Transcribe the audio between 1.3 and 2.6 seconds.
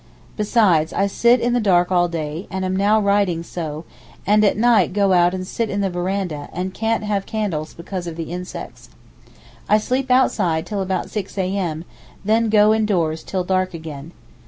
in the dark all day,